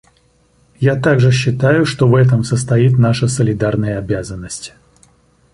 Я 0.79 0.99
также 0.99 1.29
считаю, 1.31 1.85
что 1.85 2.07
в 2.07 2.15
этом 2.15 2.43
состоит 2.43 2.97
наша 2.97 3.27
солидарная 3.27 3.99
обязанность. 3.99 4.73